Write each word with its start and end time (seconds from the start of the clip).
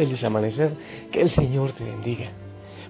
feliz 0.00 0.24
amanecer. 0.24 0.74
Que 1.12 1.20
el 1.20 1.30
Señor 1.30 1.72
te 1.72 1.84
bendiga. 1.84 2.30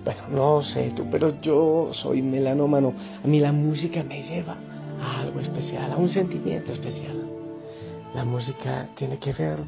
Bueno, 0.05 0.29
no 0.29 0.63
sé 0.63 0.93
tú, 0.95 1.09
pero 1.11 1.41
yo 1.41 1.91
soy 1.93 2.23
melanómano. 2.23 2.95
A 3.25 3.27
mí 3.27 3.41
la 3.41 3.51
música 3.51 4.05
me 4.05 4.23
lleva 4.23 4.57
a 5.03 5.21
algo 5.23 5.41
especial, 5.41 5.91
a 5.91 5.97
un 5.97 6.09
sentimiento 6.09 6.71
especial. 6.73 7.19
La 8.15 8.25
música 8.25 8.89
tiene 8.95 9.19
que 9.19 9.33
ver 9.33 9.59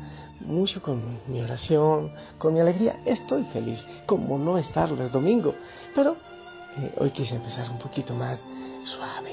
mucho 0.47 0.81
con 0.81 1.01
mi 1.27 1.41
oración, 1.41 2.13
con 2.39 2.55
mi 2.55 2.61
alegría. 2.61 3.01
Estoy 3.05 3.43
feliz, 3.53 3.85
como 4.07 4.39
no 4.39 4.57
estarlo, 4.57 5.03
es 5.03 5.11
domingo. 5.11 5.53
Pero 5.97 6.17
eh, 6.77 6.95
hoy 6.99 7.11
quise 7.11 7.35
empezar 7.35 7.69
un 7.69 7.79
poquito 7.79 8.15
más 8.15 8.47
suave. 8.85 9.33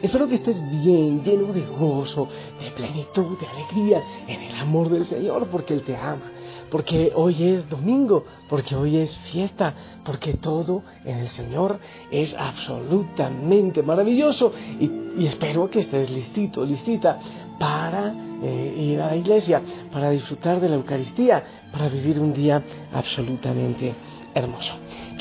Espero 0.00 0.28
que 0.28 0.36
estés 0.36 0.60
bien, 0.70 1.24
lleno 1.24 1.52
de 1.52 1.66
gozo, 1.66 2.28
de 2.60 2.70
plenitud, 2.70 3.36
de 3.38 3.46
alegría, 3.48 4.00
en 4.28 4.42
el 4.42 4.54
amor 4.56 4.88
del 4.88 5.06
Señor, 5.06 5.48
porque 5.48 5.74
Él 5.74 5.82
te 5.82 5.96
ama, 5.96 6.30
porque 6.72 7.12
hoy 7.14 7.44
es 7.44 7.68
domingo, 7.68 8.24
porque 8.48 8.74
hoy 8.74 8.96
es 8.96 9.14
fiesta, 9.30 9.74
porque 10.02 10.32
todo 10.32 10.82
en 11.04 11.18
el 11.18 11.28
Señor 11.28 11.78
es 12.10 12.34
absolutamente 12.34 13.82
maravilloso. 13.82 14.54
Y, 14.80 15.26
espero 15.26 15.68
que 15.68 15.80
estés 15.80 16.08
listito, 16.10 16.64
listita 16.64 17.20
para 17.60 18.14
eh, 18.42 18.74
ir 18.74 19.02
a 19.02 19.08
la 19.08 19.16
iglesia, 19.16 19.60
para 19.92 20.08
disfrutar 20.08 20.60
de 20.60 20.70
la 20.70 20.76
Eucaristía, 20.76 21.44
para 21.70 21.90
vivir 21.90 22.18
un 22.18 22.32
día 22.32 22.62
absolutamente 22.94 23.92
hermoso. 24.34 24.72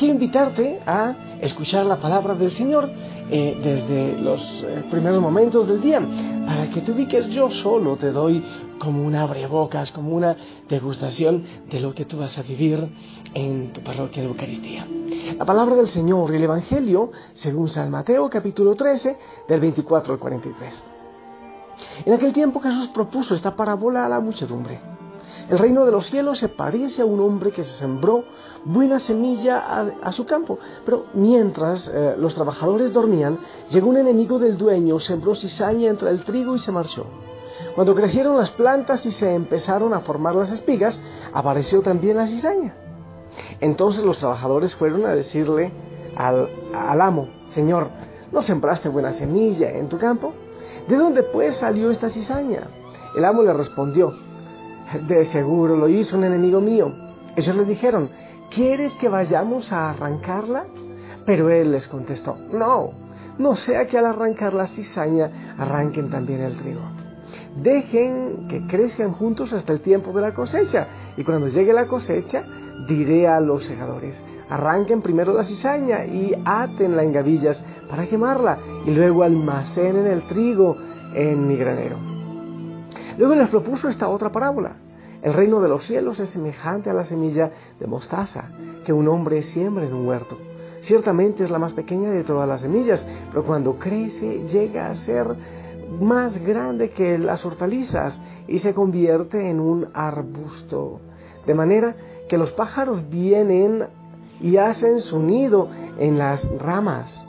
Quiero 0.01 0.15
invitarte 0.15 0.79
a 0.87 1.13
escuchar 1.41 1.85
la 1.85 1.97
palabra 1.97 2.33
del 2.33 2.51
Señor 2.53 2.89
eh, 3.29 3.55
desde 3.63 4.19
los 4.19 4.41
eh, 4.63 4.83
primeros 4.89 5.21
momentos 5.21 5.67
del 5.67 5.79
día, 5.79 6.01
para 6.43 6.71
que 6.71 6.81
te 6.81 6.91
ubiques 6.91 7.27
yo 7.29 7.51
solo, 7.51 7.97
te 7.97 8.11
doy 8.11 8.43
como 8.79 9.03
una 9.03 9.21
abrebocas, 9.21 9.91
como 9.91 10.15
una 10.15 10.35
degustación 10.67 11.43
de 11.69 11.81
lo 11.81 11.93
que 11.93 12.05
tú 12.05 12.17
vas 12.17 12.35
a 12.39 12.41
vivir 12.41 12.89
en 13.35 13.73
tu 13.73 13.81
parroquia 13.81 14.23
de 14.23 14.29
Eucaristía. 14.29 14.87
La 15.37 15.45
palabra 15.45 15.75
del 15.75 15.87
Señor 15.87 16.33
y 16.33 16.37
el 16.37 16.45
Evangelio, 16.45 17.11
según 17.33 17.69
San 17.69 17.91
Mateo 17.91 18.27
capítulo 18.27 18.73
13, 18.73 19.19
del 19.47 19.59
24 19.59 20.13
al 20.13 20.19
43. 20.19 20.83
En 22.07 22.13
aquel 22.13 22.33
tiempo 22.33 22.59
Jesús 22.59 22.87
propuso 22.87 23.35
esta 23.35 23.55
parábola 23.55 24.07
a 24.07 24.09
la 24.09 24.19
muchedumbre. 24.19 24.79
El 25.51 25.59
reino 25.59 25.83
de 25.83 25.91
los 25.91 26.05
cielos 26.05 26.39
se 26.39 26.47
parece 26.47 27.01
a 27.01 27.05
un 27.05 27.19
hombre 27.19 27.51
que 27.51 27.65
se 27.65 27.73
sembró 27.73 28.23
buena 28.63 28.99
semilla 28.99 29.91
a, 30.01 30.11
su 30.13 30.25
campo, 30.25 30.57
pero 30.85 31.07
mientras 31.13 31.91
eh, 31.93 32.15
los 32.17 32.33
trabajadores 32.35 32.93
dormían, 32.93 33.37
llegó 33.69 33.89
un 33.89 33.97
enemigo 33.97 34.39
del 34.39 34.57
dueño, 34.57 34.97
sembró 35.01 35.35
cizaña 35.35 35.89
entre 35.89 36.09
el 36.09 36.23
trigo 36.23 36.55
y 36.55 36.59
se 36.59 36.71
marchó. 36.71 37.05
Cuando 37.75 37.93
crecieron 37.93 38.37
las 38.37 38.49
plantas 38.51 39.05
y 39.05 39.11
se 39.11 39.33
empezaron 39.33 39.93
a 39.93 39.99
formar 39.99 40.35
las 40.35 40.53
espigas, 40.53 41.01
apareció 41.33 41.81
también 41.81 42.15
la 42.15 42.29
cizaña. 42.29 42.73
Entonces 43.59 44.05
los 44.05 44.19
trabajadores 44.19 44.73
fueron 44.73 45.05
a 45.05 45.13
decirle 45.13 45.73
al, 46.15 46.47
al 46.73 47.01
amo, 47.01 47.27
Señor, 47.47 47.89
¿no 48.31 48.41
sembraste 48.41 48.87
buena 48.87 49.11
semilla 49.11 49.69
en 49.69 49.89
tu 49.89 49.97
campo? 49.97 50.31
¿De 50.87 50.95
dónde 50.95 51.23
pues 51.23 51.57
salió 51.57 51.91
esta 51.91 52.07
cizaña? 52.07 52.69
El 53.17 53.25
amo 53.25 53.43
le 53.43 53.51
respondió, 53.51 54.13
de 55.07 55.25
seguro 55.25 55.75
lo 55.75 55.87
hizo 55.87 56.17
un 56.17 56.23
enemigo 56.23 56.61
mío. 56.61 56.91
Ellos 57.35 57.55
le 57.55 57.65
dijeron, 57.65 58.09
¿quieres 58.53 58.93
que 58.95 59.09
vayamos 59.09 59.71
a 59.71 59.91
arrancarla? 59.91 60.65
Pero 61.25 61.49
él 61.49 61.71
les 61.71 61.87
contestó, 61.87 62.37
no, 62.51 62.91
no 63.37 63.55
sea 63.55 63.87
que 63.87 63.97
al 63.97 64.05
arrancar 64.05 64.53
la 64.53 64.67
cizaña 64.67 65.55
arranquen 65.57 66.09
también 66.09 66.41
el 66.41 66.57
trigo. 66.57 66.81
Dejen 67.57 68.47
que 68.49 68.65
crezcan 68.67 69.13
juntos 69.13 69.53
hasta 69.53 69.71
el 69.71 69.81
tiempo 69.81 70.11
de 70.13 70.21
la 70.21 70.33
cosecha, 70.33 70.87
y 71.15 71.23
cuando 71.23 71.47
llegue 71.47 71.73
la 71.73 71.87
cosecha, 71.87 72.43
diré 72.87 73.27
a 73.27 73.39
los 73.39 73.63
segadores, 73.65 74.21
arranquen 74.49 75.01
primero 75.01 75.33
la 75.33 75.43
cizaña 75.43 76.05
y 76.05 76.33
atenla 76.43 77.03
en 77.03 77.13
gavillas 77.13 77.63
para 77.89 78.07
quemarla, 78.07 78.57
y 78.85 78.91
luego 78.91 79.23
almacenen 79.23 80.07
el 80.07 80.23
trigo 80.23 80.77
en 81.13 81.47
mi 81.47 81.55
granero. 81.55 82.10
Luego 83.21 83.35
les 83.35 83.49
propuso 83.49 83.87
esta 83.87 84.09
otra 84.09 84.31
parábola. 84.31 84.77
El 85.21 85.35
reino 85.35 85.61
de 85.61 85.69
los 85.69 85.83
cielos 85.83 86.19
es 86.19 86.29
semejante 86.29 86.89
a 86.89 86.93
la 86.93 87.03
semilla 87.03 87.51
de 87.79 87.85
mostaza 87.85 88.49
que 88.83 88.93
un 88.93 89.07
hombre 89.07 89.43
siembra 89.43 89.85
en 89.85 89.93
un 89.93 90.07
huerto. 90.07 90.39
Ciertamente 90.81 91.43
es 91.43 91.51
la 91.51 91.59
más 91.59 91.73
pequeña 91.73 92.09
de 92.09 92.23
todas 92.23 92.49
las 92.49 92.61
semillas, 92.61 93.05
pero 93.29 93.43
cuando 93.43 93.77
crece 93.77 94.47
llega 94.47 94.87
a 94.87 94.95
ser 94.95 95.27
más 95.99 96.43
grande 96.43 96.89
que 96.89 97.19
las 97.19 97.45
hortalizas 97.45 98.19
y 98.47 98.57
se 98.57 98.73
convierte 98.73 99.51
en 99.51 99.59
un 99.59 99.89
arbusto. 99.93 100.99
De 101.45 101.53
manera 101.53 101.95
que 102.27 102.39
los 102.39 102.51
pájaros 102.53 103.07
vienen 103.07 103.85
y 104.39 104.57
hacen 104.57 104.99
su 104.99 105.21
nido 105.21 105.69
en 105.99 106.17
las 106.17 106.43
ramas. 106.57 107.23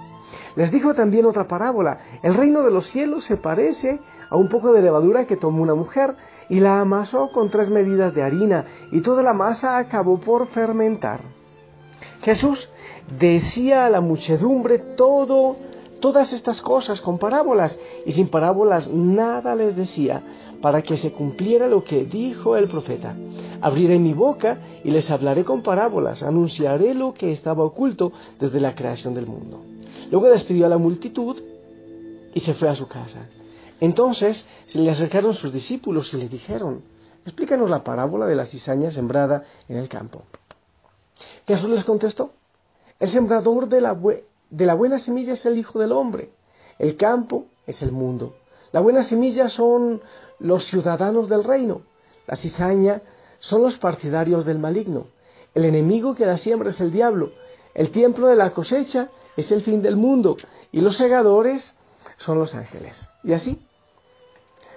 Les 0.57 0.71
dijo 0.71 0.95
también 0.95 1.27
otra 1.27 1.47
parábola. 1.47 1.99
El 2.23 2.33
reino 2.33 2.63
de 2.63 2.71
los 2.71 2.87
cielos 2.87 3.25
se 3.25 3.37
parece 3.37 4.01
a 4.33 4.37
un 4.37 4.49
poco 4.49 4.73
de 4.73 4.81
levadura 4.81 5.27
que 5.27 5.37
tomó 5.37 5.63
una 5.63 5.75
mujer 5.75 6.17
y 6.49 6.59
la 6.59 6.81
amasó 6.81 7.31
con 7.33 7.51
tres 7.51 7.69
medidas 7.69 8.15
de 8.15 8.23
harina 8.23 8.65
y 8.91 9.03
toda 9.03 9.23
la 9.23 9.35
masa 9.35 9.77
acabó 9.77 10.19
por 10.21 10.47
fermentar. 10.47 11.21
Jesús 12.23 12.71
decía 13.19 13.85
a 13.85 13.91
la 13.91 14.01
muchedumbre 14.01 14.79
todo, 14.79 15.57
todas 16.01 16.33
estas 16.33 16.63
cosas 16.63 17.03
con 17.03 17.19
parábolas 17.19 17.79
y 18.07 18.13
sin 18.13 18.29
parábolas 18.29 18.91
nada 18.91 19.55
les 19.55 19.77
decía 19.77 20.23
para 20.63 20.81
que 20.81 20.97
se 20.97 21.13
cumpliera 21.13 21.69
lo 21.69 21.85
que 21.85 22.07
dijo 22.07 22.57
el 22.57 22.69
profeta. 22.69 23.15
Abriré 23.61 23.99
mi 23.99 24.15
boca 24.15 24.61
y 24.83 24.93
les 24.93 25.11
hablaré 25.11 25.45
con 25.45 25.63
parábolas, 25.63 26.23
anunciaré 26.23 26.95
lo 26.95 27.13
que 27.13 27.33
estaba 27.33 27.65
oculto 27.65 28.13
desde 28.41 28.61
la 28.61 28.75
creación 28.75 29.13
del 29.13 29.27
mundo. 29.27 29.61
Luego 30.11 30.31
despidió 30.31 30.65
a 30.65 30.71
la 30.71 30.79
multitud 30.79 31.37
y 32.33 32.41
se 32.41 32.55
fue 32.55 32.71
a 32.71 32.75
su 32.75 32.89
casa. 32.89 33.29
Entonces 33.83 34.47
se 34.67 34.79
le 34.79 34.93
acercaron 34.93 35.35
sus 35.35 35.53
discípulos 35.53 36.15
y 36.15 36.17
le 36.17 36.29
dijeron, 36.29 36.85
explícanos 37.25 37.69
la 37.69 37.83
parábola 37.83 38.27
de 38.27 38.37
la 38.37 38.45
cizaña 38.45 38.93
sembrada 38.93 39.43
en 39.69 39.77
el 39.77 39.89
campo. 39.89 40.23
Jesús 41.49 41.69
les 41.69 41.83
contestó, 41.83 42.31
el 43.01 43.09
sembrador 43.09 43.69
de 43.69 43.81
la, 43.81 43.99
de 44.51 44.67
la 44.67 44.75
buena 44.75 45.01
semilla 45.01 45.33
es 45.33 45.45
el 45.47 45.59
Hijo 45.59 45.81
del 45.81 45.91
Hombre, 45.91 46.31
el 46.79 46.97
campo 46.97 47.47
es 47.67 47.83
el 47.83 47.91
mundo. 47.91 48.37
La 48.71 48.79
buena 48.79 49.03
semilla 49.03 49.49
son 49.49 50.01
los 50.39 50.63
ciudadanos 50.63 51.29
del 51.29 51.43
reino, 51.43 51.83
la 52.29 52.37
cizaña 52.37 53.03
son 53.41 53.63
los 53.63 53.79
partidarios 53.79 54.47
del 54.47 54.61
maligno, 54.61 55.09
el 55.57 55.65
enemigo 55.65 56.15
que 56.15 56.25
la 56.25 56.37
siembra 56.37 56.71
es 56.71 56.81
el 56.81 56.93
diablo, 56.93 57.33
el 57.75 57.91
tiempo 57.91 58.29
de 58.29 58.37
la 58.37 58.51
cosecha 58.51 59.09
es 59.37 59.51
el 59.51 59.63
fin 59.63 59.83
del 59.83 59.97
mundo 59.97 60.37
y 60.71 60.83
los 60.83 60.95
segadores 60.95 61.75
son 62.19 62.39
los 62.39 62.55
ángeles. 62.55 63.09
Y 63.25 63.33
así, 63.33 63.61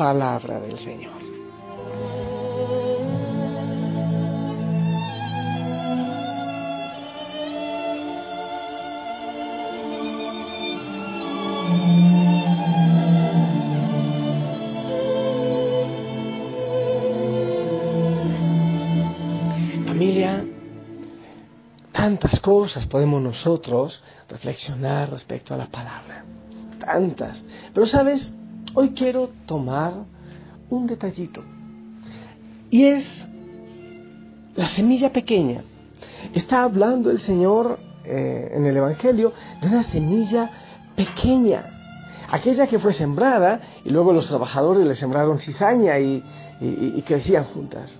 palabra 0.00 0.58
del 0.60 0.78
Señor. 0.78 1.12
Familia, 19.84 20.46
tantas 21.92 22.40
cosas 22.40 22.86
podemos 22.86 23.20
nosotros 23.20 24.02
reflexionar 24.30 25.10
respecto 25.10 25.52
a 25.52 25.58
la 25.58 25.66
palabra. 25.66 26.24
Tantas. 26.78 27.44
Pero 27.74 27.84
sabes, 27.84 28.32
Hoy 28.72 28.90
quiero 28.90 29.30
tomar 29.46 29.94
un 30.68 30.86
detallito 30.86 31.42
y 32.70 32.86
es 32.86 33.26
la 34.54 34.66
semilla 34.66 35.12
pequeña. 35.12 35.64
Está 36.34 36.62
hablando 36.62 37.10
el 37.10 37.20
Señor 37.20 37.80
eh, 38.04 38.52
en 38.54 38.64
el 38.66 38.76
Evangelio 38.76 39.32
de 39.60 39.68
una 39.68 39.82
semilla 39.82 40.50
pequeña, 40.94 41.64
aquella 42.30 42.68
que 42.68 42.78
fue 42.78 42.92
sembrada 42.92 43.60
y 43.84 43.90
luego 43.90 44.12
los 44.12 44.28
trabajadores 44.28 44.86
le 44.86 44.94
sembraron 44.94 45.40
cizaña 45.40 45.98
y, 45.98 46.22
y 46.60 47.02
crecían 47.02 47.44
juntas. 47.44 47.98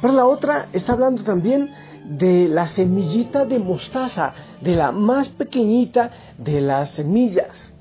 Pero 0.00 0.12
la 0.12 0.26
otra 0.26 0.66
está 0.72 0.94
hablando 0.94 1.22
también 1.22 1.70
de 2.04 2.48
la 2.48 2.66
semillita 2.66 3.44
de 3.44 3.60
mostaza, 3.60 4.34
de 4.60 4.74
la 4.74 4.90
más 4.90 5.28
pequeñita 5.28 6.10
de 6.36 6.60
las 6.60 6.90
semillas. 6.90 7.74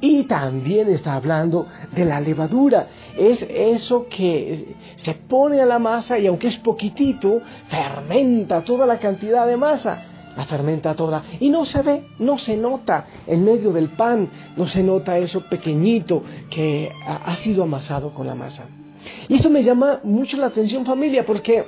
Y 0.00 0.24
también 0.24 0.88
está 0.88 1.14
hablando 1.14 1.66
de 1.94 2.04
la 2.04 2.20
levadura. 2.20 2.88
Es 3.16 3.46
eso 3.48 4.06
que 4.08 4.74
se 4.96 5.14
pone 5.14 5.60
a 5.60 5.66
la 5.66 5.78
masa 5.78 6.18
y 6.18 6.26
aunque 6.26 6.48
es 6.48 6.58
poquitito, 6.58 7.40
fermenta 7.68 8.62
toda 8.62 8.86
la 8.86 8.98
cantidad 8.98 9.46
de 9.46 9.56
masa. 9.56 10.04
La 10.36 10.44
fermenta 10.44 10.94
toda 10.94 11.24
y 11.40 11.48
no 11.48 11.64
se 11.64 11.80
ve, 11.80 12.04
no 12.18 12.36
se 12.36 12.58
nota 12.58 13.06
en 13.26 13.42
medio 13.42 13.72
del 13.72 13.88
pan, 13.88 14.28
no 14.54 14.66
se 14.66 14.82
nota 14.82 15.16
eso 15.16 15.40
pequeñito 15.40 16.22
que 16.50 16.92
ha 17.06 17.34
sido 17.36 17.62
amasado 17.62 18.12
con 18.12 18.26
la 18.26 18.34
masa. 18.34 18.64
Y 19.28 19.34
esto 19.34 19.48
me 19.48 19.62
llama 19.62 20.00
mucho 20.04 20.36
la 20.36 20.48
atención 20.48 20.84
familia 20.84 21.24
porque 21.24 21.64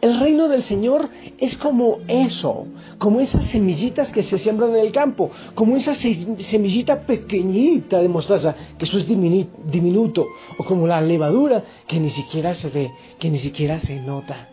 el 0.00 0.18
reino 0.18 0.48
del 0.48 0.62
Señor 0.62 1.08
es 1.38 1.56
como 1.56 1.98
eso, 2.08 2.66
como 2.98 3.20
esas 3.20 3.44
semillitas 3.46 4.10
que 4.10 4.22
se 4.22 4.38
siembran 4.38 4.70
en 4.70 4.80
el 4.80 4.92
campo, 4.92 5.30
como 5.54 5.76
esa 5.76 5.94
semillita 5.94 7.00
pequeñita 7.02 8.00
de 8.00 8.08
mostaza, 8.08 8.54
que 8.76 8.84
eso 8.84 8.98
es 8.98 9.06
diminuto, 9.06 10.26
o 10.56 10.64
como 10.64 10.86
la 10.86 11.00
levadura 11.00 11.64
que 11.86 12.00
ni 12.00 12.10
siquiera 12.10 12.54
se 12.54 12.70
ve, 12.70 12.90
que 13.18 13.30
ni 13.30 13.38
siquiera 13.38 13.78
se 13.78 14.00
nota. 14.00 14.48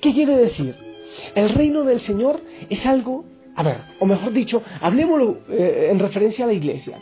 ¿Qué 0.00 0.12
quiere 0.12 0.36
decir? 0.36 0.76
El 1.34 1.48
reino 1.50 1.84
del 1.84 2.00
Señor 2.00 2.40
es 2.70 2.86
algo, 2.86 3.24
a 3.54 3.62
ver, 3.62 3.78
o 3.98 4.06
mejor 4.06 4.32
dicho, 4.32 4.62
hablemoslo 4.80 5.40
eh, 5.50 5.88
en 5.90 5.98
referencia 5.98 6.44
a 6.44 6.48
la 6.48 6.54
iglesia 6.54 6.98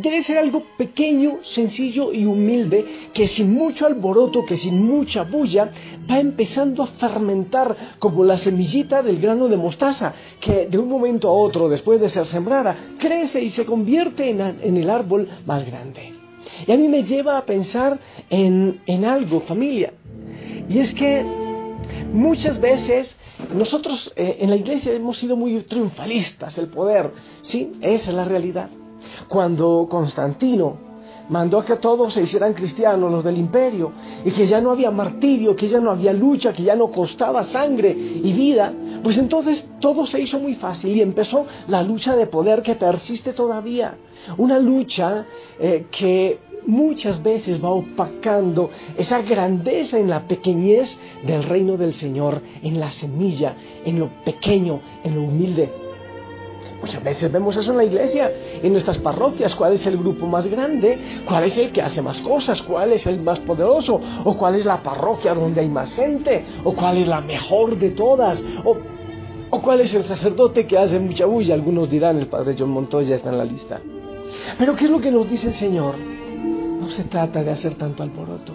debe 0.00 0.22
ser 0.22 0.38
algo 0.38 0.62
pequeño, 0.76 1.38
sencillo 1.42 2.12
y 2.12 2.24
humilde, 2.24 3.10
que 3.12 3.28
sin 3.28 3.52
mucho 3.52 3.86
alboroto, 3.86 4.44
que 4.44 4.56
sin 4.56 4.82
mucha 4.82 5.24
bulla, 5.24 5.70
va 6.10 6.18
empezando 6.18 6.82
a 6.82 6.86
fermentar 6.86 7.76
como 7.98 8.24
la 8.24 8.36
semillita 8.36 9.02
del 9.02 9.20
grano 9.20 9.48
de 9.48 9.56
mostaza, 9.56 10.14
que 10.40 10.66
de 10.66 10.78
un 10.78 10.88
momento 10.88 11.28
a 11.28 11.32
otro, 11.32 11.68
después 11.68 12.00
de 12.00 12.08
ser 12.08 12.26
sembrada, 12.26 12.76
crece 12.98 13.42
y 13.42 13.50
se 13.50 13.64
convierte 13.64 14.30
en, 14.30 14.76
el 14.76 14.90
árbol 14.90 15.28
más 15.46 15.66
grande. 15.66 16.12
Y 16.66 16.72
a 16.72 16.76
mí 16.76 16.88
me 16.88 17.04
lleva 17.04 17.38
a 17.38 17.44
pensar 17.44 17.98
en, 18.28 19.04
algo, 19.04 19.40
familia, 19.40 19.92
y 20.68 20.78
es 20.78 20.94
que 20.94 21.24
muchas 22.12 22.60
veces 22.60 23.16
nosotros 23.54 24.12
eh, 24.16 24.38
en 24.40 24.50
la 24.50 24.56
iglesia 24.56 24.92
hemos 24.92 25.16
sido 25.16 25.36
muy 25.36 25.60
triunfalistas, 25.62 26.58
el 26.58 26.68
poder, 26.68 27.12
sí, 27.40 27.72
esa 27.80 28.10
es 28.10 28.16
la 28.16 28.24
realidad. 28.24 28.70
Cuando 29.28 29.86
Constantino 29.88 30.90
mandó 31.30 31.60
a 31.60 31.64
que 31.64 31.76
todos 31.76 32.12
se 32.12 32.22
hicieran 32.22 32.52
cristianos, 32.52 33.10
los 33.10 33.24
del 33.24 33.38
imperio, 33.38 33.92
y 34.24 34.30
que 34.32 34.46
ya 34.46 34.60
no 34.60 34.70
había 34.70 34.90
martirio, 34.90 35.56
que 35.56 35.68
ya 35.68 35.80
no 35.80 35.92
había 35.92 36.12
lucha, 36.12 36.52
que 36.52 36.64
ya 36.64 36.74
no 36.74 36.90
costaba 36.90 37.44
sangre 37.44 37.90
y 37.90 38.32
vida, 38.32 38.72
pues 39.02 39.16
entonces 39.16 39.64
todo 39.80 40.06
se 40.06 40.20
hizo 40.20 40.38
muy 40.38 40.54
fácil 40.54 40.96
y 40.96 41.00
empezó 41.00 41.46
la 41.68 41.82
lucha 41.82 42.16
de 42.16 42.26
poder 42.26 42.62
que 42.62 42.74
persiste 42.74 43.32
todavía. 43.32 43.96
Una 44.36 44.58
lucha 44.58 45.24
eh, 45.58 45.86
que 45.90 46.40
muchas 46.66 47.22
veces 47.22 47.62
va 47.62 47.70
opacando 47.70 48.70
esa 48.98 49.22
grandeza 49.22 49.98
en 49.98 50.10
la 50.10 50.26
pequeñez 50.26 50.98
del 51.24 51.44
reino 51.44 51.76
del 51.76 51.94
Señor, 51.94 52.42
en 52.62 52.78
la 52.80 52.90
semilla, 52.90 53.54
en 53.84 53.98
lo 53.98 54.10
pequeño, 54.24 54.80
en 55.04 55.14
lo 55.14 55.22
humilde. 55.22 55.89
Muchas 56.80 57.04
veces 57.04 57.30
vemos 57.30 57.54
eso 57.56 57.72
en 57.72 57.76
la 57.76 57.84
iglesia, 57.84 58.32
en 58.62 58.72
nuestras 58.72 58.98
parroquias, 58.98 59.54
cuál 59.54 59.74
es 59.74 59.86
el 59.86 59.98
grupo 59.98 60.26
más 60.26 60.46
grande, 60.46 60.98
cuál 61.26 61.44
es 61.44 61.56
el 61.58 61.72
que 61.72 61.82
hace 61.82 62.00
más 62.00 62.18
cosas, 62.20 62.62
cuál 62.62 62.92
es 62.92 63.06
el 63.06 63.20
más 63.20 63.38
poderoso, 63.40 64.00
o 64.24 64.36
cuál 64.36 64.54
es 64.54 64.64
la 64.64 64.82
parroquia 64.82 65.34
donde 65.34 65.60
hay 65.60 65.68
más 65.68 65.94
gente, 65.94 66.42
o 66.64 66.72
cuál 66.72 66.96
es 66.96 67.06
la 67.06 67.20
mejor 67.20 67.78
de 67.78 67.90
todas, 67.90 68.42
o, 68.64 68.78
o 69.50 69.60
cuál 69.60 69.82
es 69.82 69.92
el 69.92 70.04
sacerdote 70.04 70.66
que 70.66 70.78
hace 70.78 70.98
mucha 70.98 71.26
bulla. 71.26 71.52
Algunos 71.52 71.90
dirán, 71.90 72.16
el 72.18 72.28
padre 72.28 72.56
John 72.58 72.70
Montoya 72.70 73.16
está 73.16 73.28
en 73.28 73.38
la 73.38 73.44
lista. 73.44 73.78
Pero 74.58 74.74
¿qué 74.74 74.86
es 74.86 74.90
lo 74.90 75.00
que 75.00 75.10
nos 75.10 75.28
dice 75.28 75.48
el 75.48 75.54
Señor? 75.54 75.96
No 75.98 76.88
se 76.88 77.04
trata 77.04 77.42
de 77.42 77.50
hacer 77.50 77.74
tanto 77.74 78.02
alboroto, 78.02 78.54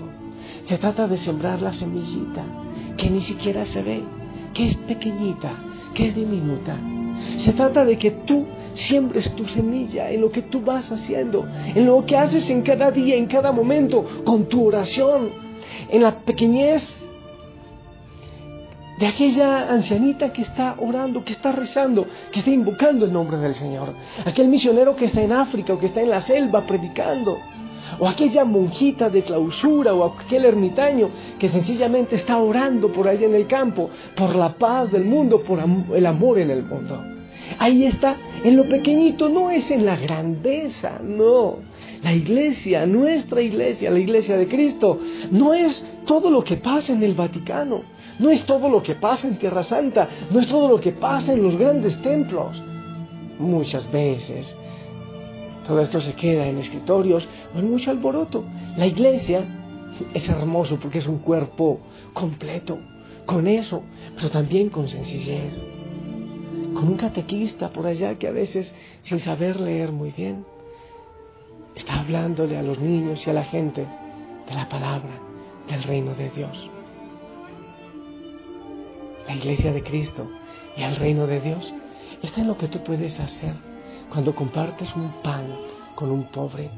se 0.63 0.79
trata 0.79 1.07
de 1.07 1.17
sembrar 1.17 1.61
la 1.61 1.73
semillita, 1.73 2.43
que 2.97 3.07
ni 3.07 3.21
siquiera 3.21 3.67
se 3.67 3.83
ve, 3.83 4.03
que 4.51 4.65
es 4.65 4.75
pequeñita, 4.77 5.51
que 5.93 6.07
es 6.07 6.15
diminuta 6.15 6.75
se 7.37 7.53
trata 7.53 7.85
de 7.85 7.97
que 7.97 8.11
tú 8.11 8.45
siembres 8.73 9.33
tu 9.35 9.47
semilla 9.47 10.09
en 10.11 10.21
lo 10.21 10.31
que 10.31 10.41
tú 10.41 10.61
vas 10.61 10.91
haciendo, 10.91 11.47
en 11.73 11.85
lo 11.85 12.05
que 12.05 12.17
haces 12.17 12.49
en 12.49 12.61
cada 12.61 12.91
día, 12.91 13.15
en 13.15 13.25
cada 13.27 13.51
momento, 13.51 14.05
con 14.25 14.45
tu 14.45 14.67
oración, 14.67 15.29
en 15.89 16.01
la 16.01 16.19
pequeñez 16.19 16.95
de 18.99 19.07
aquella 19.07 19.71
ancianita 19.71 20.31
que 20.31 20.41
está 20.41 20.75
orando, 20.77 21.23
que 21.23 21.33
está 21.33 21.51
rezando, 21.51 22.07
que 22.31 22.39
está 22.39 22.51
invocando 22.51 23.05
el 23.05 23.11
nombre 23.11 23.37
del 23.37 23.55
Señor, 23.55 23.93
aquel 24.25 24.47
misionero 24.47 24.95
que 24.95 25.05
está 25.05 25.21
en 25.21 25.33
África 25.33 25.73
o 25.73 25.79
que 25.79 25.87
está 25.87 26.01
en 26.01 26.09
la 26.09 26.21
selva 26.21 26.65
predicando, 26.65 27.37
o 27.99 28.07
aquella 28.07 28.45
monjita 28.45 29.09
de 29.09 29.23
clausura 29.23 29.93
o 29.93 30.03
aquel 30.03 30.45
ermitaño 30.45 31.09
que 31.39 31.49
sencillamente 31.49 32.15
está 32.15 32.37
orando 32.37 32.91
por 32.91 33.07
allá 33.07 33.25
en 33.25 33.35
el 33.35 33.47
campo, 33.47 33.89
por 34.15 34.35
la 34.35 34.53
paz 34.53 34.91
del 34.91 35.05
mundo, 35.05 35.41
por 35.43 35.59
el 35.59 36.05
amor 36.05 36.39
en 36.39 36.51
el 36.51 36.63
mundo. 36.63 37.01
Ahí 37.59 37.85
está, 37.85 38.17
en 38.43 38.55
lo 38.57 38.67
pequeñito, 38.67 39.29
no 39.29 39.51
es 39.51 39.69
en 39.69 39.85
la 39.85 39.95
grandeza, 39.95 40.99
no. 41.03 41.57
La 42.01 42.13
iglesia, 42.13 42.85
nuestra 42.85 43.41
iglesia, 43.41 43.91
la 43.91 43.99
iglesia 43.99 44.37
de 44.37 44.47
Cristo, 44.47 44.99
no 45.31 45.53
es 45.53 45.85
todo 46.05 46.29
lo 46.29 46.43
que 46.43 46.57
pasa 46.57 46.93
en 46.93 47.03
el 47.03 47.13
Vaticano, 47.13 47.83
no 48.19 48.29
es 48.29 48.43
todo 48.43 48.69
lo 48.69 48.81
que 48.81 48.95
pasa 48.95 49.27
en 49.27 49.37
Tierra 49.37 49.63
Santa, 49.63 50.07
no 50.31 50.39
es 50.39 50.47
todo 50.47 50.69
lo 50.69 50.79
que 50.79 50.91
pasa 50.91 51.33
en 51.33 51.43
los 51.43 51.55
grandes 51.55 52.01
templos. 52.01 52.61
Muchas 53.37 53.91
veces 53.91 54.55
todo 55.67 55.79
esto 55.81 55.99
se 56.01 56.13
queda 56.13 56.47
en 56.47 56.57
escritorios 56.57 57.27
o 57.53 57.59
en 57.59 57.69
mucho 57.69 57.91
alboroto. 57.91 58.43
La 58.77 58.85
iglesia 58.85 59.45
es 60.13 60.27
hermoso 60.29 60.77
porque 60.79 60.99
es 60.99 61.07
un 61.07 61.19
cuerpo 61.19 61.79
completo, 62.13 62.79
con 63.25 63.47
eso, 63.47 63.81
pero 64.15 64.29
también 64.29 64.69
con 64.69 64.87
sencillez 64.87 65.65
con 66.75 66.89
un 66.89 66.97
catequista 66.97 67.69
por 67.69 67.87
allá 67.87 68.19
que 68.19 68.27
a 68.27 68.31
veces, 68.31 68.75
sin 69.01 69.19
saber 69.19 69.59
leer 69.59 69.91
muy 69.91 70.11
bien, 70.11 70.45
está 71.73 72.01
hablándole 72.01 72.57
a 72.57 72.63
los 72.63 72.79
niños 72.79 73.25
y 73.25 73.29
a 73.29 73.33
la 73.33 73.45
gente 73.45 73.87
de 74.47 74.53
la 74.53 74.69
palabra 74.69 75.17
del 75.67 75.81
reino 75.83 76.13
de 76.13 76.29
Dios. 76.29 76.69
La 79.27 79.35
iglesia 79.35 79.73
de 79.73 79.81
Cristo 79.81 80.29
y 80.77 80.83
el 80.83 80.95
reino 80.97 81.25
de 81.25 81.41
Dios 81.41 81.73
está 82.21 82.41
en 82.41 82.47
lo 82.47 82.57
que 82.57 82.67
tú 82.67 82.83
puedes 82.83 83.19
hacer 83.19 83.55
cuando 84.09 84.35
compartes 84.35 84.95
un 84.95 85.21
pan 85.21 85.47
con 85.95 86.11
un 86.11 86.25
pobre, 86.25 86.69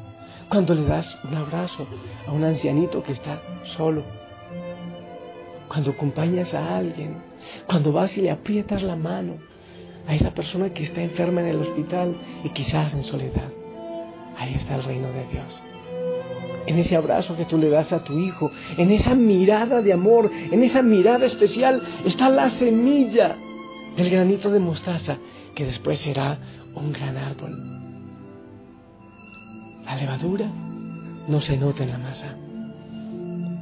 cuando 0.49 0.73
le 0.73 0.85
das 0.85 1.17
un 1.23 1.35
abrazo 1.35 1.85
a 2.25 2.31
un 2.31 2.43
ancianito 2.43 3.03
que 3.03 3.11
está 3.11 3.41
solo, 3.63 4.03
cuando 5.67 5.91
acompañas 5.91 6.53
a 6.53 6.77
alguien, 6.77 7.17
cuando 7.67 7.91
vas 7.91 8.17
y 8.17 8.21
le 8.21 8.31
aprietas 8.31 8.83
la 8.83 8.95
mano 8.95 9.35
a 10.07 10.15
esa 10.15 10.31
persona 10.31 10.73
que 10.73 10.83
está 10.83 11.01
enferma 11.01 11.41
en 11.41 11.47
el 11.47 11.57
hospital 11.57 12.15
y 12.43 12.49
quizás 12.49 12.93
en 12.93 13.03
soledad. 13.03 13.51
Ahí 14.37 14.53
está 14.53 14.75
el 14.75 14.83
reino 14.83 15.07
de 15.11 15.25
Dios. 15.27 15.63
En 16.65 16.77
ese 16.79 16.95
abrazo 16.95 17.35
que 17.35 17.45
tú 17.45 17.57
le 17.57 17.69
das 17.69 17.91
a 17.91 18.03
tu 18.03 18.17
hijo, 18.19 18.51
en 18.77 18.91
esa 18.91 19.15
mirada 19.15 19.81
de 19.81 19.93
amor, 19.93 20.29
en 20.33 20.63
esa 20.63 20.81
mirada 20.81 21.25
especial, 21.25 21.81
está 22.05 22.29
la 22.29 22.49
semilla 22.49 23.35
del 23.95 24.09
granito 24.09 24.49
de 24.51 24.59
mostaza 24.59 25.17
que 25.57 25.65
después 25.65 25.97
será 25.97 26.37
un 26.75 26.93
gran 26.93 27.17
árbol. 27.17 27.51
La 29.83 29.95
levadura 29.95 30.45
no 31.27 31.41
se 31.41 31.57
nota 31.57 31.83
en 31.83 31.89
la 31.89 31.97
masa, 31.97 32.37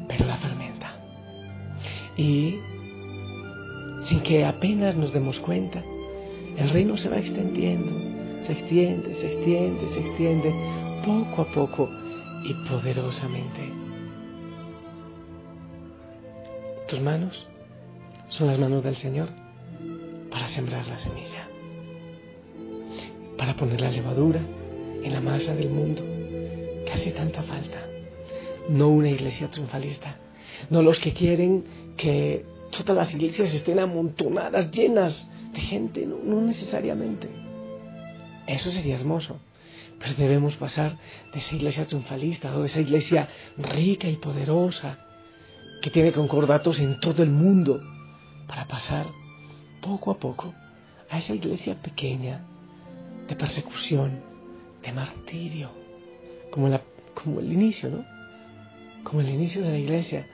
pero 0.06 0.26
la 0.26 0.36
fermenta. 0.36 0.92
Y 2.18 2.58
sin 4.10 4.20
que 4.24 4.44
apenas 4.44 4.98
nos 4.98 5.14
demos 5.14 5.40
cuenta, 5.40 5.82
el 6.58 6.70
reino 6.70 6.98
se 6.98 7.08
va 7.08 7.16
extendiendo, 7.16 7.94
se 8.46 8.52
extiende, 8.52 9.16
se 9.16 9.34
extiende, 9.34 9.94
se 9.94 10.00
extiende, 10.02 10.54
poco 11.06 11.44
a 11.44 11.46
poco 11.54 11.90
y 12.44 12.54
poderosamente. 12.68 13.72
Tus 16.90 17.00
manos 17.00 17.48
son 18.28 18.48
las 18.48 18.60
manos 18.60 18.84
del 18.84 18.98
Señor 18.98 19.30
para 20.30 20.50
sembrar 20.50 20.86
la 20.88 21.00
semilla, 21.00 21.45
para 23.38 23.56
poner 23.56 23.82
la 23.82 23.92
levadura 23.92 24.40
en 25.04 25.14
la 25.14 25.22
masa 25.22 25.54
del 25.56 25.70
mundo 25.70 26.02
que 26.86 26.92
hace 26.92 27.12
tanta 27.12 27.44
falta. 27.44 27.88
No 28.70 28.90
una 28.90 29.10
iglesia 29.10 29.50
triunfalista, 29.50 30.18
no 30.70 30.82
los 30.82 31.00
que 31.00 31.14
quieren 31.14 31.64
que 31.98 32.46
todas 32.72 32.96
las 32.96 33.14
iglesias 33.14 33.54
estén 33.54 33.80
amontonadas, 33.80 34.72
llenas 34.72 35.30
de 35.54 35.62
gente, 35.62 36.06
no, 36.06 36.42
necesariamente. 36.42 37.30
Eso 38.48 38.72
sería 38.72 38.96
hermoso. 38.96 39.38
Pero 40.00 40.14
debemos 40.16 40.56
pasar 40.58 40.98
de 41.32 41.40
esa 41.40 41.56
iglesia 41.56 41.86
triunfalista 41.86 42.54
o 42.56 42.62
de 42.62 42.68
esa 42.68 42.82
iglesia 42.82 43.30
rica 43.58 44.10
y 44.10 44.18
poderosa 44.18 45.00
que 45.82 45.90
tiene 45.90 46.12
concordatos 46.12 46.80
en 46.80 47.00
todo 47.00 47.24
el 47.24 47.30
mundo 47.30 47.82
para 48.48 48.68
pasar 48.68 49.08
poco 49.82 50.12
a 50.12 50.18
poco 50.18 50.54
a 51.10 51.20
esa 51.20 51.34
iglesia 51.34 51.82
pequeña 51.82 52.44
de 53.28 53.36
persecución, 53.36 54.22
de 54.82 54.92
martirio, 54.92 55.70
como, 56.52 56.70
la, 56.70 56.82
como 57.14 57.40
el 57.40 57.52
inicio, 57.52 57.90
¿no? 57.90 58.06
Como 59.04 59.22
el 59.22 59.30
inicio 59.30 59.62
de 59.62 59.72
la 59.72 59.78
iglesia, 59.78 60.28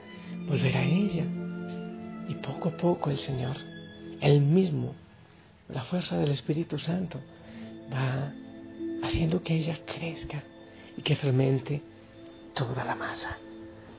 volver 0.46 0.76
a 0.76 0.84
ella. 0.84 1.24
Y 2.28 2.34
poco 2.36 2.70
a 2.70 2.76
poco 2.76 3.10
el 3.10 3.18
Señor, 3.18 3.56
Él 4.20 4.40
mismo, 4.40 4.94
la 5.68 5.82
fuerza 5.82 6.16
del 6.18 6.30
Espíritu 6.30 6.78
Santo, 6.78 7.18
va 7.92 8.32
haciendo 9.02 9.42
que 9.42 9.54
ella 9.54 9.80
crezca 9.84 10.42
y 10.96 11.02
que 11.02 11.16
fermente 11.16 11.82
toda 12.54 12.84
la 12.84 12.94
masa. 12.94 13.38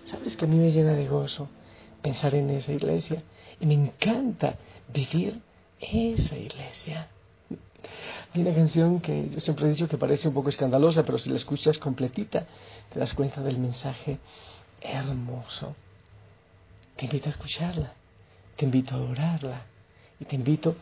¿Sabes 0.05 0.37
que 0.37 0.45
a 0.45 0.47
mí 0.47 0.57
me 0.57 0.71
llena 0.71 0.93
de 0.93 1.07
gozo 1.07 1.49
pensar 2.01 2.35
en 2.35 2.49
esa 2.49 2.71
iglesia? 2.73 3.23
Y 3.59 3.65
me 3.65 3.73
encanta 3.73 4.57
vivir 4.93 5.39
esa 5.79 6.37
iglesia. 6.37 7.07
Hay 8.33 8.41
una 8.41 8.53
canción 8.53 8.99
que 8.99 9.29
yo 9.29 9.39
siempre 9.39 9.67
he 9.67 9.69
dicho 9.69 9.87
que 9.87 9.97
parece 9.97 10.27
un 10.27 10.33
poco 10.33 10.49
escandalosa, 10.49 11.03
pero 11.05 11.17
si 11.19 11.29
la 11.29 11.35
escuchas 11.35 11.77
completita, 11.77 12.45
te 12.91 12.99
das 12.99 13.13
cuenta 13.13 13.41
del 13.41 13.59
mensaje 13.59 14.19
hermoso. 14.81 15.75
Te 16.95 17.05
invito 17.05 17.27
a 17.27 17.31
escucharla, 17.31 17.93
te 18.55 18.65
invito 18.65 18.95
a 18.95 19.01
orarla 19.01 19.61
y 20.19 20.25
te 20.25 20.35
invito 20.35 20.75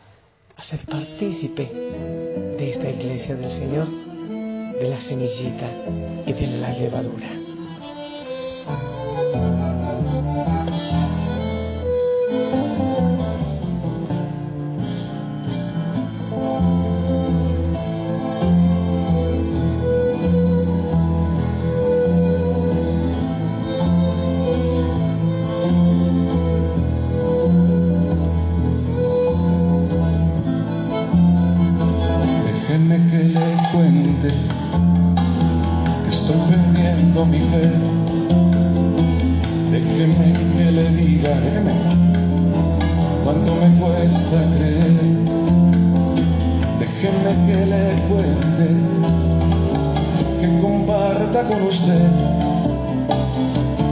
a 0.56 0.62
ser 0.64 0.84
partícipe 0.86 1.64
de 1.64 2.72
esta 2.72 2.88
iglesia 2.88 3.34
del 3.34 3.50
Señor, 3.50 3.88
de 3.88 4.88
la 4.88 5.00
semillita 5.00 5.70
y 6.26 6.32
de 6.32 6.46
la 6.58 6.72
levadura. 6.72 7.42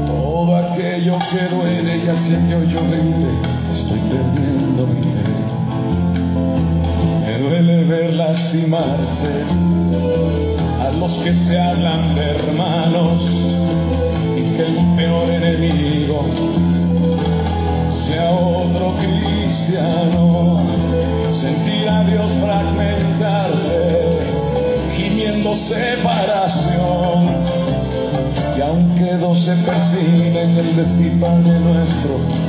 todo 0.06 0.56
aquello 0.56 1.18
que 1.30 1.54
duele 1.54 2.04
y 2.04 2.08
haciendo 2.08 2.64
llorente 2.64 3.28
estoy 3.72 4.00
perdiendo 4.00 4.86
mi 4.86 5.02
fe. 5.02 5.30
Me 7.26 7.38
duele 7.38 7.84
ver 7.84 8.14
lastimarse 8.14 9.44
a 10.80 10.90
los 10.92 11.12
que 11.20 11.32
se 11.32 11.58
hablan 11.58 12.14
de 12.14 12.30
hermanos 12.30 13.22
y 14.36 14.56
que 14.56 14.66
el 14.66 14.96
peor 14.96 15.30
enemigo 15.30 16.26
sea 18.06 18.30
otro 18.30 18.94
cristiano. 18.96 20.66
Sentir 21.32 21.88
a 21.88 22.04
Dios 22.04 22.32
fragmentarse 22.34 23.90
gimiendo 25.00 25.54
separación 25.54 27.39
quedo 29.00 29.34
se 29.34 29.56
persigue 29.56 30.42
en 30.42 30.58
el 30.58 30.76
destipado 30.76 31.58
nuestro. 31.58 32.39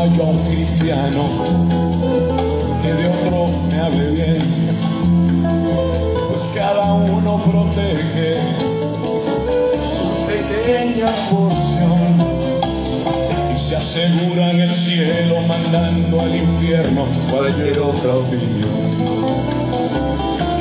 hallo 0.00 0.24
un 0.24 0.38
cristiano 0.46 1.22
que 2.80 2.90
de 2.90 3.06
otro 3.06 3.48
me 3.68 3.78
hable 3.78 4.10
bien, 4.12 4.78
pues 6.30 6.40
cada 6.54 6.94
uno 6.94 7.44
protege 7.44 8.38
su 9.94 10.26
pequeña 10.26 11.28
porción 11.28 12.16
y 13.54 13.58
se 13.58 13.76
asegura 13.76 14.52
en 14.52 14.60
el 14.60 14.74
cielo 14.76 15.42
mandando 15.42 16.20
al 16.22 16.34
infierno 16.34 17.04
cualquier 17.30 17.78
otra 17.80 18.16
opinión. 18.16 18.70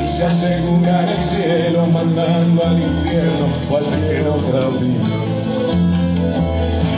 Y 0.01 0.05
se 0.17 0.25
asegura 0.25 1.03
en 1.03 1.10
el 1.10 1.24
cielo 1.24 1.88
mandando 1.88 2.65
al 2.65 2.77
infierno 2.77 3.48
cualquier 3.69 4.27
otra 4.27 4.67
opinión. 4.67 5.39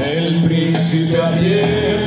El 0.03 0.43
príncipe 0.43 1.21
ayer 1.21 2.00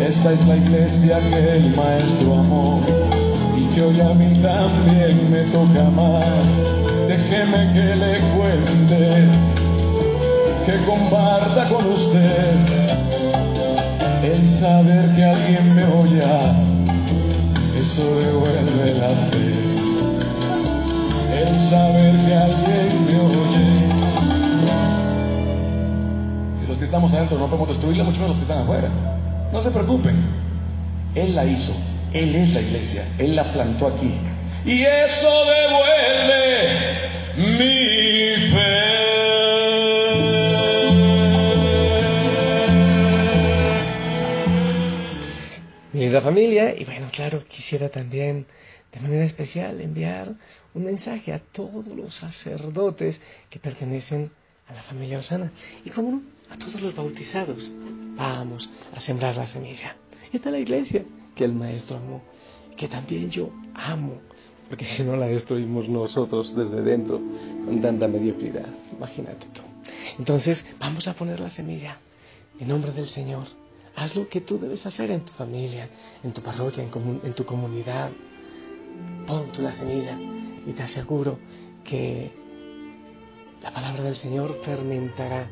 Esta 0.00 0.32
es 0.32 0.46
la 0.46 0.56
iglesia 0.56 1.18
que 1.18 1.56
el 1.56 1.76
Maestro 1.76 2.34
amó. 2.38 2.80
y 3.56 3.66
que 3.74 3.82
hoy 3.82 4.00
a 4.00 4.14
mí 4.14 4.40
también 4.40 5.30
me 5.30 5.44
toca 5.44 5.84
más. 5.90 6.46
Déjeme 7.08 7.72
que 7.72 7.96
le 7.96 8.20
cuente, 8.36 9.28
que 10.66 10.84
comparta 10.84 11.68
con 11.68 11.86
usted 11.92 12.56
el 14.24 14.48
saber 14.58 15.14
que 15.14 15.24
alguien 15.24 15.74
me 15.74 15.84
oye, 15.84 16.22
eso 17.78 18.16
devuelve 18.16 18.94
la 18.94 19.10
fe. 19.30 19.52
El 21.40 21.68
saber 21.68 22.16
que 22.24 22.34
alguien 22.34 23.03
estamos 26.94 27.12
adentro 27.12 27.36
no 27.38 27.46
podemos 27.46 27.70
destruirla, 27.70 28.04
mucho 28.04 28.20
menos 28.20 28.36
los 28.36 28.38
que 28.38 28.52
están 28.52 28.62
afuera. 28.62 28.88
No 29.52 29.60
se 29.60 29.68
preocupen. 29.72 30.14
Él 31.16 31.34
la 31.34 31.44
hizo. 31.44 31.74
Él 32.12 32.36
es 32.36 32.50
la 32.50 32.60
iglesia. 32.60 33.12
Él 33.18 33.34
la 33.34 33.52
plantó 33.52 33.88
aquí. 33.88 34.14
Y 34.64 34.84
eso 34.84 35.28
devuelve 35.44 36.68
mi 37.58 38.36
fe. 38.48 38.84
Linda 45.94 46.20
familia, 46.20 46.76
y 46.78 46.84
bueno, 46.84 47.08
claro, 47.10 47.42
quisiera 47.48 47.88
también 47.88 48.46
de 48.92 49.00
manera 49.00 49.24
especial 49.24 49.80
enviar 49.80 50.34
un 50.74 50.84
mensaje 50.84 51.32
a 51.32 51.40
todos 51.40 51.88
los 51.88 52.14
sacerdotes 52.14 53.20
que 53.50 53.58
pertenecen 53.58 54.30
a 54.68 54.74
la 54.74 54.82
familia 54.82 55.18
Osana 55.18 55.50
y 55.84 55.90
como 55.90 56.10
no, 56.10 56.22
a 56.50 56.58
todos 56.58 56.80
los 56.80 56.94
bautizados. 56.94 57.70
Vamos 58.16 58.68
a 58.94 59.00
sembrar 59.00 59.36
la 59.36 59.46
semilla. 59.46 59.96
Esta 60.32 60.48
es 60.48 60.52
la 60.52 60.58
iglesia 60.58 61.04
que 61.34 61.44
el 61.44 61.52
maestro 61.52 61.96
amó, 61.96 62.22
que 62.76 62.88
también 62.88 63.30
yo 63.30 63.50
amo, 63.74 64.20
porque 64.68 64.84
si 64.84 65.02
no 65.04 65.16
la 65.16 65.26
destruimos 65.26 65.88
nosotros 65.88 66.54
desde 66.54 66.82
dentro 66.82 67.20
con 67.64 67.80
tanta 67.80 68.08
mediocridad. 68.08 68.66
Imagínate 68.92 69.46
tú. 69.52 69.60
Entonces, 70.18 70.64
vamos 70.78 71.06
a 71.08 71.14
poner 71.14 71.40
la 71.40 71.50
semilla 71.50 71.98
en 72.58 72.68
nombre 72.68 72.92
del 72.92 73.08
Señor. 73.08 73.44
Haz 73.96 74.16
lo 74.16 74.28
que 74.28 74.40
tú 74.40 74.58
debes 74.58 74.84
hacer 74.86 75.10
en 75.10 75.20
tu 75.20 75.32
familia, 75.34 75.88
en 76.22 76.32
tu 76.32 76.42
parroquia, 76.42 76.82
en, 76.82 77.20
en 77.22 77.32
tu 77.34 77.44
comunidad. 77.44 78.10
Pon 79.26 79.52
tú 79.52 79.62
la 79.62 79.72
semilla 79.72 80.18
y 80.66 80.72
te 80.72 80.82
aseguro 80.82 81.38
que 81.84 82.32
la 83.62 83.72
palabra 83.72 84.02
del 84.02 84.16
Señor 84.16 84.60
fermentará 84.64 85.48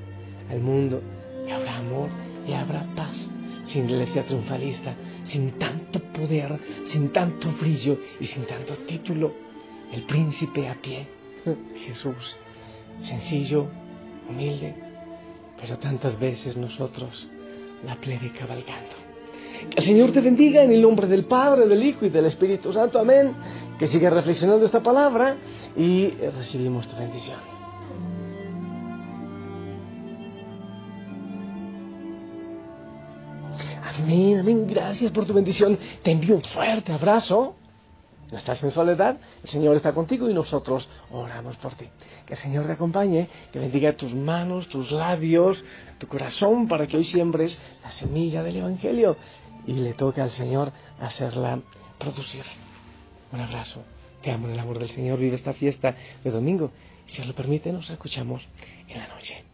al 0.53 0.61
mundo 0.61 1.03
y 1.47 1.51
habrá 1.51 1.79
amor 1.79 2.09
y 2.47 2.53
habrá 2.53 2.87
paz 2.95 3.29
sin 3.67 3.89
iglesia 3.89 4.25
triunfalista, 4.25 4.95
sin 5.25 5.53
tanto 5.53 6.01
poder, 6.13 6.59
sin 6.91 7.11
tanto 7.11 7.53
brillo 7.61 7.99
y 8.21 8.27
sin 8.27 8.45
tanto 8.45 8.75
título. 8.87 9.33
El 9.93 10.03
príncipe 10.03 10.69
a 10.69 10.75
pie, 10.75 11.07
Jesús, 11.87 12.37
sencillo, 13.01 13.67
humilde, 14.29 14.75
pero 15.61 15.79
tantas 15.79 16.19
veces 16.19 16.57
nosotros 16.57 17.29
la 17.85 17.97
plebe 17.97 18.33
cabalgando. 18.33 19.03
Que 19.71 19.81
el 19.81 19.85
Señor 19.85 20.13
te 20.13 20.21
bendiga 20.21 20.65
en 20.65 20.73
el 20.73 20.83
nombre 20.83 21.07
del 21.07 21.25
Padre, 21.25 21.67
del 21.67 21.83
Hijo 21.83 22.07
y 22.07 22.09
del 22.09 22.27
Espíritu 22.27 22.73
Santo. 22.73 22.99
Amén. 22.99 23.33
Que 23.79 23.87
siga 23.87 24.11
reflexionando 24.11 24.65
esta 24.65 24.83
palabra 24.83 25.37
y 25.77 26.09
recibimos 26.09 26.89
tu 26.89 26.97
bendición. 26.97 27.62
Amén, 33.99 34.39
amén. 34.39 34.67
Gracias 34.67 35.11
por 35.11 35.27
tu 35.27 35.35
bendición. 35.35 35.79
Te 36.03 36.13
envío 36.13 36.37
un 36.37 36.43
fuerte 36.43 36.93
abrazo. 36.93 37.57
No 38.31 38.39
estás 38.39 38.63
en 38.63 38.71
soledad, 38.71 39.19
el 39.43 39.49
Señor 39.51 39.77
está 39.77 39.93
contigo 39.93 40.31
y 40.31 40.33
nosotros 40.33 40.89
oramos 41.11 41.59
por 41.59 41.75
ti. 41.75 41.87
Que 42.25 42.33
el 42.33 42.41
Señor 42.41 42.65
te 42.65 42.73
acompañe, 42.73 43.29
que 43.53 43.59
bendiga 43.59 43.93
tus 43.93 44.15
manos, 44.15 44.69
tus 44.69 44.91
labios, 44.91 45.63
tu 45.99 46.07
corazón, 46.09 46.67
para 46.67 46.87
que 46.87 46.97
hoy 46.97 47.05
siembres 47.05 47.61
la 47.83 47.91
semilla 47.91 48.43
del 48.43 48.57
Evangelio 48.57 49.19
y 49.67 49.75
le 49.75 49.93
toque 49.93 50.23
al 50.23 50.31
Señor 50.31 50.73
hacerla 50.99 51.61
producir. 51.99 52.45
Un 53.33 53.41
abrazo. 53.41 53.83
Te 54.23 54.31
amo 54.31 54.47
en 54.47 54.55
el 54.55 54.61
amor 54.61 54.79
del 54.79 54.89
Señor. 54.89 55.19
Vive 55.19 55.37
esta 55.37 55.53
fiesta 55.53 55.95
de 56.25 56.31
domingo. 56.31 56.71
Si 57.09 57.21
os 57.21 57.27
lo 57.27 57.35
permite, 57.35 57.71
nos 57.71 57.91
escuchamos 57.91 58.49
en 58.89 58.99
la 58.99 59.09
noche. 59.09 59.52